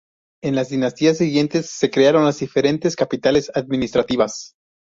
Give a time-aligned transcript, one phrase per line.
[0.41, 4.55] En las dinastías siguientes, se crearon las diferentes capitales administrativas.